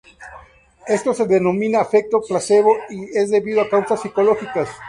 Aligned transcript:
Esto 0.87 1.13
se 1.13 1.27
denomina 1.27 1.79
efecto 1.83 2.21
placebo 2.27 2.75
y 2.89 3.15
es 3.15 3.29
debido 3.29 3.61
a 3.61 3.69
causas 3.69 4.01
psicológicas. 4.01 4.67